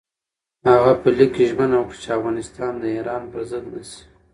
[0.69, 4.01] هغه لیک کې ژمنه وکړه چې افغانستان د ایران پر ضد نه شي.